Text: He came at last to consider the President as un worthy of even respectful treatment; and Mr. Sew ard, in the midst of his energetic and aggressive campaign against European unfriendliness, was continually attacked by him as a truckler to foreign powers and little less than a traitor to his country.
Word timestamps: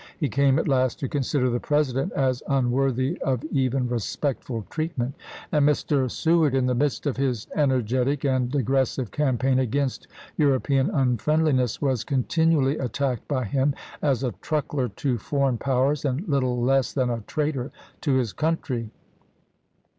He 0.17 0.29
came 0.29 0.57
at 0.57 0.67
last 0.67 0.99
to 1.01 1.07
consider 1.07 1.51
the 1.51 1.59
President 1.59 2.11
as 2.13 2.41
un 2.47 2.71
worthy 2.71 3.21
of 3.21 3.43
even 3.51 3.87
respectful 3.87 4.65
treatment; 4.71 5.13
and 5.51 5.63
Mr. 5.63 6.09
Sew 6.09 6.41
ard, 6.41 6.55
in 6.55 6.65
the 6.65 6.73
midst 6.73 7.05
of 7.05 7.17
his 7.17 7.45
energetic 7.55 8.23
and 8.25 8.55
aggressive 8.55 9.11
campaign 9.11 9.59
against 9.59 10.07
European 10.39 10.89
unfriendliness, 10.89 11.83
was 11.83 12.03
continually 12.03 12.79
attacked 12.79 13.27
by 13.27 13.45
him 13.45 13.75
as 14.01 14.23
a 14.23 14.31
truckler 14.41 14.89
to 14.95 15.19
foreign 15.19 15.59
powers 15.59 16.03
and 16.03 16.27
little 16.27 16.59
less 16.59 16.93
than 16.93 17.11
a 17.11 17.21
traitor 17.27 17.71
to 18.01 18.15
his 18.15 18.33
country. 18.33 18.89